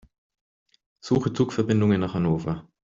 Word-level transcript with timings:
Suche 1.03 1.31
Zugverbindungen 1.31 2.01
nach 2.01 2.15
Hannover. 2.15 2.67